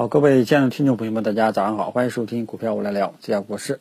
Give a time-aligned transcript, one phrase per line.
[0.00, 3.80] 好，各位亲爱的听众朋友们，大家早上好，欢迎收听股票我来聊，这家国事。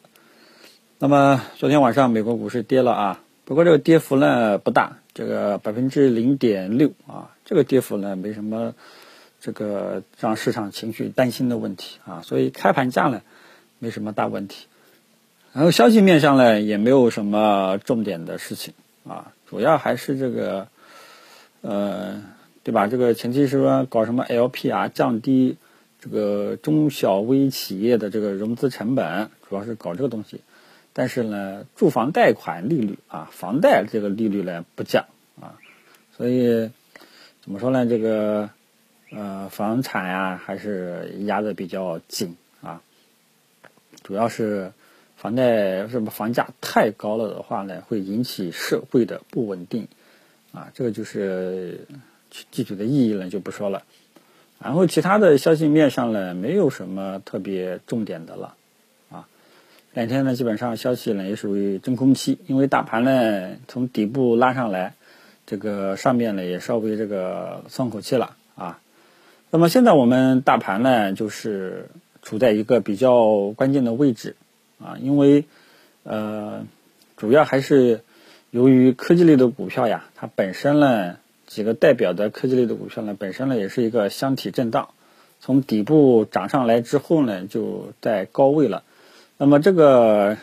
[0.98, 8.76] 那么昨天晚上美国股市跌了啊，不过这个跌幅呢不大，这个百分之零点六啊，这个跌幅呢没什么
[9.40, 13.22] 这个让市场情绪担心的问题啊，所以开盘价呢
[13.78, 14.68] 没什么大问题。
[15.54, 18.74] 然后消息面上呢也没有什么重点的事情
[19.08, 20.68] 啊，主要还是这个
[21.62, 22.22] 呃，
[22.64, 22.88] 对吧？
[22.88, 25.56] 这个前期是说搞什么 LPR，降低。
[26.02, 30.42] 这个中小微企业的这个融资成本，主要是搞这个东西，
[30.94, 35.06] 但是呢，住房贷款利率啊，房贷这个利率呢不降
[35.42, 35.60] 啊，
[36.16, 36.72] 所以
[37.42, 37.86] 怎么说呢？
[37.86, 38.50] 这个
[39.12, 42.82] 呃，房产呀还是压的比较紧啊，
[44.04, 44.72] 主要是
[45.18, 49.88] 房贷什么房价太高了的话呢，会引起社会的不稳定
[50.54, 51.88] 啊，这个就是
[52.30, 53.84] 具体的意义呢就不说了。
[54.62, 58.56] 然后其他的消息面上呢，没有什么特别重点的了，
[59.10, 59.26] 啊，
[59.94, 64.96] 两天呢基本上消息呢也属于真空期，因为大盘呢从底部拉上来，
[65.46, 68.82] 这个上面呢也稍微这个松口气了啊。
[69.50, 71.90] 那么现在我们大盘呢就是
[72.22, 74.36] 处在一个比较关键的位置
[74.84, 75.46] 啊，因为
[76.04, 76.66] 呃
[77.16, 78.02] 主要还是
[78.52, 81.16] 由于科技类的股票呀，它本身呢。
[81.50, 84.90] 几个代表的科技类的股票呢，本身呢也是一个箱体震荡，
[85.42, 88.84] 从底部涨上来之后呢，就在高位了。
[89.38, 90.38] 那么这个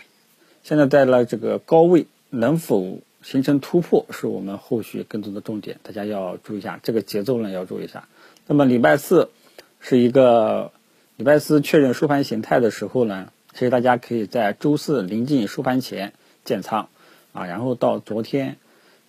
[0.65, 8.09] 现在在了这个高位，能否形成突破，是我们后续更多的重点，大家要注意一下这个节奏呢，要注意一下。
[8.49, 9.31] 那么礼拜四
[9.79, 10.73] 是一个
[11.17, 16.13] 礼拜四确认收盘形态的时候呢，其实大家可以在周四临近收盘前
[16.45, 16.89] 建仓
[17.33, 18.57] 啊，然后到昨天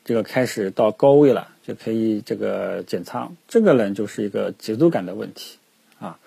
[0.07, 1.49] 这个开始到高位了。
[1.67, 5.57] 就可以这个减仓，这个呢就是一个节奏感的问题
[5.99, 6.17] 啊，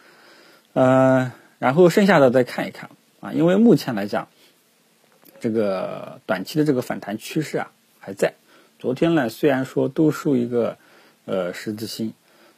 [0.74, 4.28] 呃，然后剩下的再看一看啊，因为目前来讲，
[5.40, 8.34] 这个短期的这个反弹趋势啊还在。
[8.78, 10.76] 昨天呢虽然说都收一个
[11.24, 12.12] 呃十字星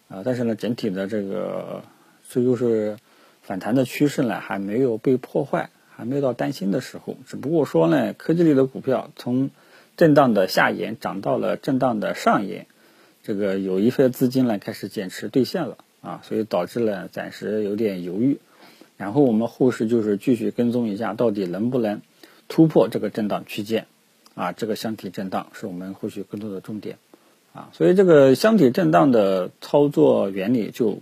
[0.08, 1.84] 啊，但是呢整体的这个
[2.28, 2.96] 这就是
[3.42, 7.16] 反弹的趋势呢还没有被破坏，还没有到担心的时候。
[7.28, 9.50] 只不过说呢，科技类的股票从
[9.96, 12.66] 震荡的下沿涨到了震荡的上沿。
[13.22, 18.38] 这个有一份资金呢开始减持兑现了啊，所以导致了暂时有点犹豫。
[18.96, 22.02] 然后我们后市就是继续跟踪一下，到底能不能
[22.48, 23.86] 突破这个震荡区间
[24.34, 24.52] 啊？
[24.52, 26.98] 这个箱体震荡是我们后续更多的重点
[27.52, 27.70] 啊。
[27.72, 30.98] 所以这个箱体震荡的操作原理就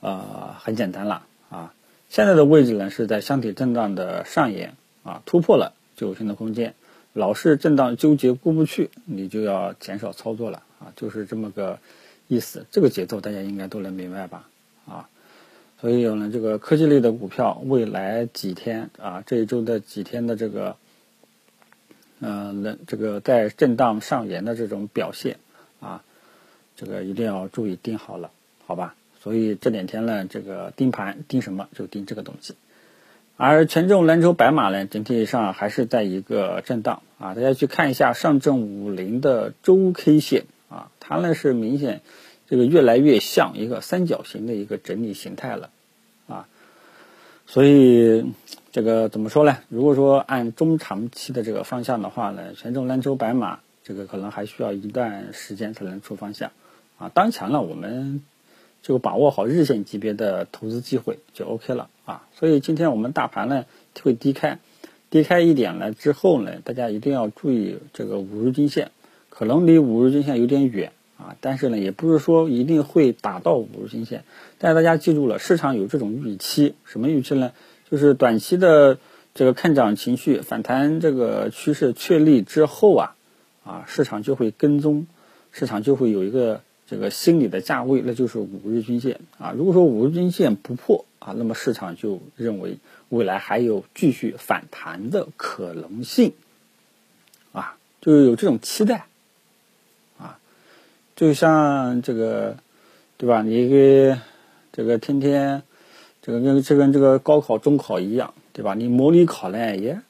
[0.00, 1.74] 呃很简单了啊。
[2.08, 6.74] 现在的位置呢是在箱体震荡的上沿啊，突破了就有新的空间。
[7.14, 10.62] 老是震荡纠结过不去，你就要减少操作了。
[10.80, 11.78] 啊，就是这么个
[12.28, 14.48] 意思，这个节奏大家应该都能明白吧？
[14.86, 15.08] 啊，
[15.80, 20.76] 所以有了这个科技类的股票，未来几天啊，这一周的几天的这个，
[22.20, 25.38] 嗯，能这个在震荡上沿的这种表现
[25.80, 26.02] 啊，
[26.76, 28.30] 这个一定要注意盯好了，
[28.66, 28.94] 好吧？
[29.22, 32.54] 所以这两天呢，这个盯盘盯什么就盯这个东西，
[33.36, 40.44] 而权重蓝筹白马呢，整体上还是在一个震荡啊，大家去看一下上证五零的周 K 线。
[40.70, 42.00] 啊，它呢是明显，
[42.48, 45.70] 这个越来越像一个三角形的一个整理形态了，
[46.26, 46.48] 啊，
[47.46, 48.24] 所以
[48.72, 49.58] 这个怎么说呢？
[49.68, 56.50] 如果说按中长期的这个方向的话呢，权重蓝筹白马这个可能还需要一段时间才能出方向，
[56.98, 58.24] 啊，当前呢我们
[58.84, 62.28] 就把握好日线级别的投资机会就 OK 了啊。
[62.34, 63.64] 所以今天我们大盘呢
[64.02, 64.58] 会低开，
[65.08, 68.90] 低开一点了之后呢，大家一定要注意这个五日均线。
[69.30, 74.22] 可能离五日均线有点远啊，但是呢，也不是说一定会打到五日均线。
[74.58, 77.52] 但是大家记住了，市场有这种预期，什么预期呢？
[77.90, 78.98] 就是短期的
[79.34, 83.16] 这个看涨情绪反弹这个趋势确立之后啊，
[83.64, 85.06] 啊，市场就会跟踪，
[85.50, 86.60] 市场就会有一个
[86.94, 89.50] 这个心理的价位，那就是五日均线啊。
[89.50, 96.34] 如果说五日均线不破啊，那么市场就认为未来还有继续反弹的可能性
[97.52, 99.06] 啊，就有这种期待
[100.20, 100.38] 啊。
[101.16, 102.58] 就像这个，
[103.16, 103.42] 对吧？
[103.42, 104.20] 你个
[104.72, 105.64] 这个天天，
[106.22, 108.74] 这个跟这跟这个高考、中考一样，对吧？
[108.74, 110.00] 你模拟考呢也，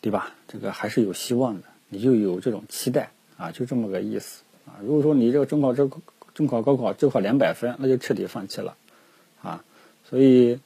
[0.00, 0.32] 对吧？
[0.46, 4.80] 这个还是有希望的，你就有这种期待啊，就这么个意思啊。
[4.82, 5.88] 如果说你这个中考、这
[6.34, 8.76] 中考、高考只考两百分，那就彻底放弃了
[9.42, 9.64] 啊。
[10.08, 10.60] 所以，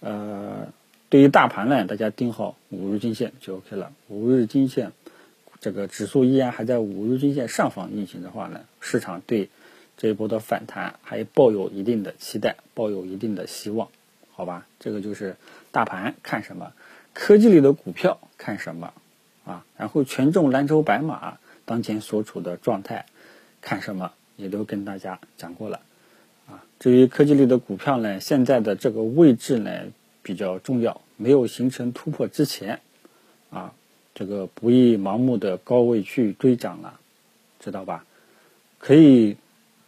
[0.00, 0.68] 呃，
[1.08, 4.92] 对于大盘呢，大家盯好五日均线就 OK 了，五日均线。
[5.60, 9.48] 这个指数依然还在五日均线上方运行的话呢，市场对
[9.96, 13.88] 这一波的反弹还抱有一定的期待，抱有一定的希望。
[14.34, 14.66] 好吧？
[14.80, 15.36] 这个就是
[15.70, 16.72] 大盘看什么，
[17.12, 18.92] 科技类的股票看什么
[19.44, 19.64] 啊？
[19.76, 23.06] 然后权重蓝筹白马当前所处的状态
[23.62, 25.80] 看什么，也都跟大家讲过了
[26.46, 26.62] 啊。
[26.78, 29.70] 至于科技类的股票呢，现在的这个位置呢
[30.22, 32.80] 比较重要，没有形成突破之前
[33.50, 33.72] 啊，
[34.14, 37.00] 这个不宜盲目的高位去追涨了，
[37.58, 38.04] 知道吧？
[38.78, 39.38] 可以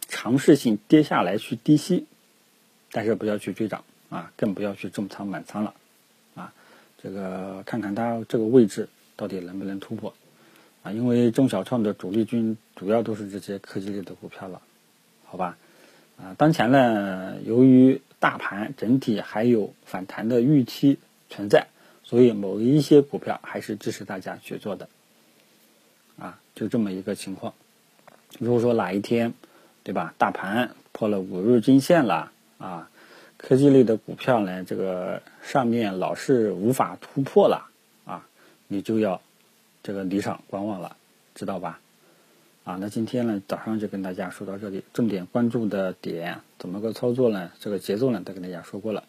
[0.07, 2.05] 尝试性跌下来去低吸，
[2.91, 3.83] 但是不要去追涨。
[4.07, 5.73] 啊，更不要去重仓满仓了，
[6.35, 6.53] 啊，
[7.01, 8.87] 这个看看它这个位置
[9.17, 10.13] 到底能不能突破，
[10.85, 14.61] 啊，因为中小创的主力军主要都是这些科技类的股票了，
[15.25, 15.57] 好吧，
[16.17, 21.65] 啊，当前呢，由于大盘整体还有反弹的预期存在，
[22.03, 24.87] 所以某一些股票还是支持大家去做的，
[26.19, 27.55] 啊，就这么一个情况。
[28.37, 29.33] 如果说哪一天，
[29.83, 32.89] 对吧，大盘破了五日均线了，啊。
[33.37, 37.69] 科技类的股票呢，这个上面老是无法突破了
[38.05, 38.25] 啊，
[38.67, 39.21] 你就要
[39.85, 40.97] 这个离场观望了，
[41.35, 41.79] 知道吧？
[42.63, 47.51] 啊，那今天呢早上就跟大家说到这里，重点关注的点怎么个操作呢？
[47.59, 49.03] 这个节奏呢都跟大家说过了，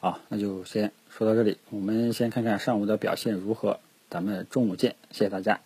[0.00, 3.80] 好，那就先说到这里，我们先看看上午的表现如何，
[4.10, 5.58] 咱们中午见，谢谢大家。